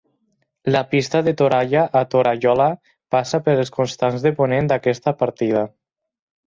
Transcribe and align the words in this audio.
La 0.75 0.79
Pista 0.93 1.21
de 1.27 1.33
Toralla 1.41 1.83
a 2.01 2.03
Torallola 2.15 2.69
passa 3.17 3.43
pel 3.49 3.65
costat 3.79 4.19
de 4.27 4.37
ponent 4.43 4.75
d'aquesta 4.75 5.19
partida. 5.25 5.67